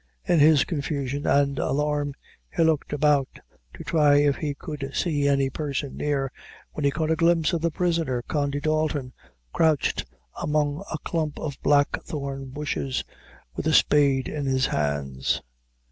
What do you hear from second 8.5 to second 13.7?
Dalton, crouched among a clump of black thorn bushes, with